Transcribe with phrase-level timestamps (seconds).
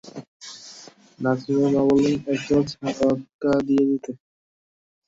[1.19, 4.11] নাজনীনের মা বললেন একটা ছদকা দিয়ে দিতে।